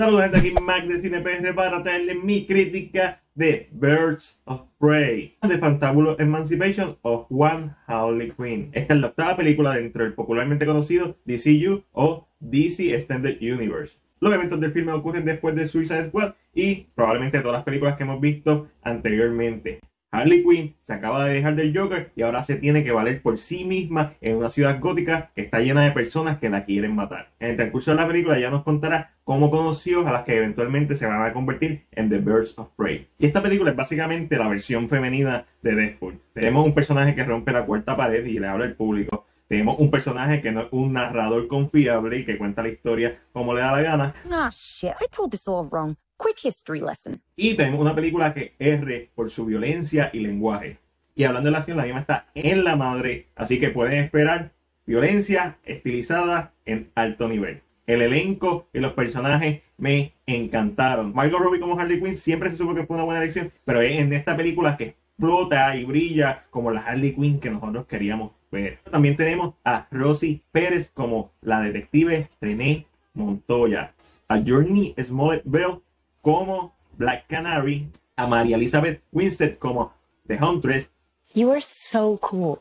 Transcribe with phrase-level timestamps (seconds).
[0.00, 5.58] Saludos gente, aquí Mac de CinePR para traerles mi crítica de Birds of Prey, de
[5.58, 8.70] Fantabulo Emancipation of One Harley Quinn.
[8.72, 13.98] Esta es la octava película dentro del popularmente conocido DCU o DC Extended Universe.
[14.20, 18.04] Los eventos del filme ocurren después de Suicide Squad y probablemente todas las películas que
[18.04, 19.80] hemos visto anteriormente.
[20.12, 23.38] Harley Quinn se acaba de dejar del Joker y ahora se tiene que valer por
[23.38, 27.30] sí misma en una ciudad gótica que está llena de personas que la quieren matar.
[27.38, 30.96] En el transcurso de la película ya nos contará cómo conoció a las que eventualmente
[30.96, 33.08] se van a convertir en The Birds of Prey.
[33.18, 36.20] Y esta película es básicamente la versión femenina de Deadpool.
[36.32, 39.26] Tenemos un personaje que rompe la cuarta pared y le habla al público.
[39.46, 43.54] Tenemos un personaje que no es un narrador confiable y que cuenta la historia como
[43.54, 44.14] le da la gana.
[44.30, 44.92] Ah, shit.
[45.00, 45.96] I told this all wrong.
[46.22, 47.22] Quick history lesson.
[47.36, 50.78] Tenemos una película que R por su violencia y lenguaje.
[51.14, 53.28] Y hablando de la acción, la misma está en la madre.
[53.34, 54.52] Así que pueden esperar
[54.86, 57.62] violencia estilizada en alto nivel.
[57.86, 61.14] El elenco y los personajes me encantaron.
[61.14, 63.98] Margot Robbie como Harley Quinn siempre se supo que fue una buena elección, pero es
[63.98, 68.78] en esta película que explota y brilla como la Harley Quinn que nosotros queríamos ver.
[68.90, 73.94] También tenemos a Rosie Pérez como la detective René Montoya.
[74.28, 75.80] A Journey Smollett Bell
[76.20, 79.92] como Black Canary, a María Elizabeth Winstead como
[80.26, 80.90] The Huntress,
[81.34, 82.58] You are so cool.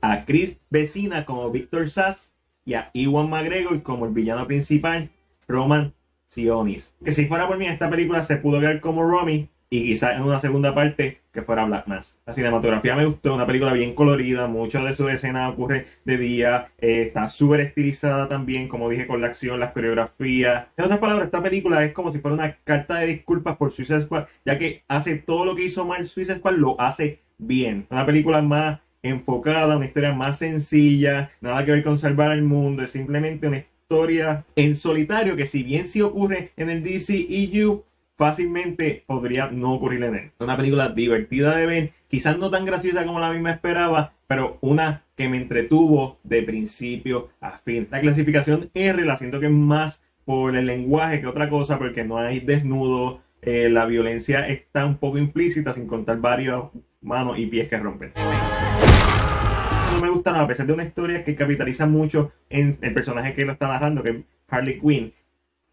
[0.00, 2.32] a Chris Vecina como Victor Sass
[2.64, 5.10] y a Iwan McGregor como el villano principal,
[5.48, 5.92] Roman
[6.26, 6.92] Sionis.
[7.04, 10.22] Que si fuera por mí, esta película se pudo ver como Romy y quizás en
[10.22, 12.18] una segunda parte que fuera Black Mass.
[12.26, 16.68] La cinematografía me gustó, una película bien colorida, mucho de su escena ocurre de día,
[16.78, 20.66] eh, está súper estilizada también, como dije, con la acción, las coreografías.
[20.76, 24.02] En otras palabras, esta película es como si fuera una carta de disculpas por Suicide
[24.02, 27.86] Squad, ya que hace todo lo que hizo mal Suicide Squad, lo hace bien.
[27.88, 32.82] Una película más enfocada, una historia más sencilla, nada que ver con salvar al mundo,
[32.82, 37.84] es simplemente una historia en solitario que si bien sí ocurre en el DCEU,
[38.16, 40.30] fácilmente podría no ocurrir en él.
[40.38, 45.04] Una película divertida de ver, quizás no tan graciosa como la misma esperaba, pero una
[45.16, 47.88] que me entretuvo de principio a fin.
[47.90, 52.04] La clasificación R la siento que es más por el lenguaje que otra cosa, porque
[52.04, 56.70] no hay desnudo, eh, la violencia está un poco implícita, sin contar varios
[57.00, 58.12] manos y pies que rompen.
[59.94, 63.34] No me gusta nada, a pesar de una historia que capitaliza mucho en el personaje
[63.34, 64.16] que lo está narrando, que es
[64.48, 65.12] Harley Quinn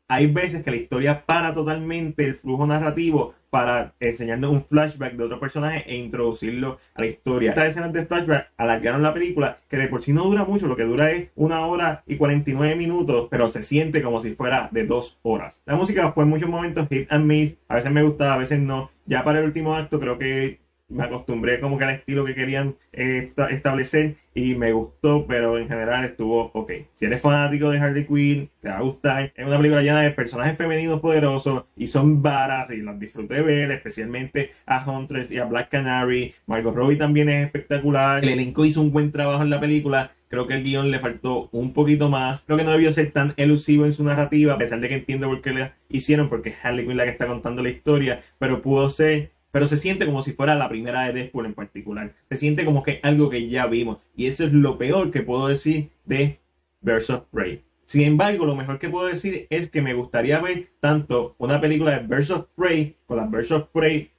[0.09, 5.23] hay veces que la historia para totalmente el flujo narrativo para enseñarnos un flashback de
[5.23, 7.51] otro personaje e introducirlo a la historia.
[7.51, 10.75] Estas escenas de flashback alargaron la película, que de por sí no dura mucho, lo
[10.75, 14.85] que dura es una hora y 49 minutos, pero se siente como si fuera de
[14.85, 15.61] dos horas.
[15.65, 18.59] La música fue en muchos momentos hit and miss, a veces me gustaba, a veces
[18.59, 18.91] no.
[19.05, 22.75] Ya para el último acto creo que me acostumbré como que al estilo que querían
[22.93, 26.71] eh, esta- establecer y me gustó, pero en general estuvo ok.
[26.93, 29.31] Si eres fanático de Harley Quinn, te va a gustar.
[29.35, 33.71] Es una película llena de personajes femeninos poderosos y son varas y las disfruté ver,
[33.71, 36.33] especialmente a Huntress y a Black Canary.
[36.47, 38.23] Margot Robbie también es espectacular.
[38.23, 40.11] El elenco hizo un buen trabajo en la película.
[40.29, 42.43] Creo que el guion le faltó un poquito más.
[42.45, 45.27] Creo que no debió ser tan elusivo en su narrativa, a pesar de que entiendo
[45.27, 48.61] por qué le hicieron, porque es Harley Quinn la que está contando la historia, pero
[48.61, 52.13] pudo ser pero se siente como si fuera la primera de Deadpool en particular.
[52.29, 53.97] Se siente como que algo que ya vimos.
[54.15, 56.39] Y eso es lo peor que puedo decir de
[56.85, 57.63] of Prey.
[57.85, 61.99] Sin embargo, lo mejor que puedo decir es que me gustaría ver tanto una película
[61.99, 64.11] de of Prey con las of Prey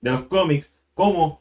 [0.00, 1.40] de los cómics como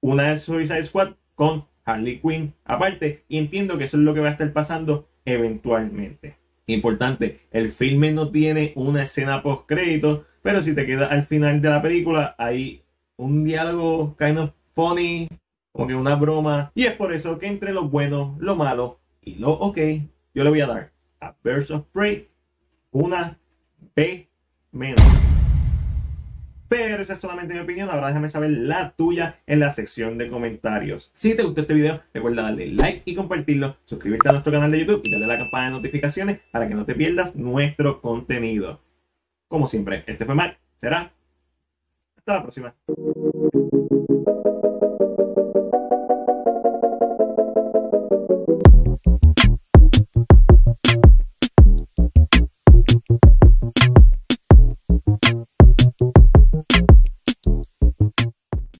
[0.00, 3.24] una de Suicide Squad con Harley Quinn aparte.
[3.28, 6.36] Y entiendo que eso es lo que va a estar pasando eventualmente.
[6.68, 11.62] Importante, el filme no tiene una escena post crédito, pero si te quedas al final
[11.62, 12.82] de la película, hay
[13.16, 15.28] un diálogo kind of funny,
[15.72, 16.70] como que una broma.
[16.74, 19.78] Y es por eso que entre lo bueno, lo malo y lo ok,
[20.34, 22.28] yo le voy a dar a Birds of Prey
[22.90, 23.38] una
[23.96, 24.28] B
[24.70, 25.37] menos.
[26.68, 27.88] Pero esa es solamente mi opinión.
[27.88, 31.10] Ahora déjame saber la tuya en la sección de comentarios.
[31.14, 34.80] Si te gustó este video, recuerda darle like y compartirlo, suscribirte a nuestro canal de
[34.80, 38.80] YouTube y darle a la campana de notificaciones para que no te pierdas nuestro contenido.
[39.48, 40.58] Como siempre, este fue Mac.
[40.76, 41.10] Será.
[42.16, 42.74] Hasta la próxima.